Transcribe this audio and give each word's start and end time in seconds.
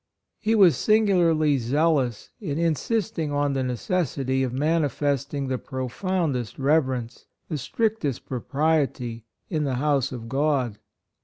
He 0.39 0.55
was 0.55 0.77
singularly 0.77 1.59
zealous 1.59 2.31
in 2.39 2.57
in 2.57 2.73
sisting 2.73 3.31
on 3.31 3.53
the 3.53 3.61
necessity 3.61 4.41
of 4.41 4.51
mani 4.51 4.89
festing 4.89 5.47
the 5.47 5.59
profoundest 5.59 6.57
reverence, 6.57 7.27
the 7.49 7.57
strictest 7.59 8.25
propriety 8.25 9.25
in 9.51 9.63
the 9.63 9.75
hous^ 9.75 10.11
of 10.11 10.27
God. 10.27 10.79